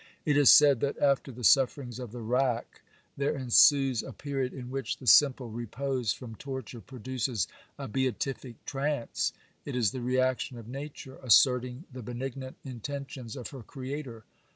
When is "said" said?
0.49-0.79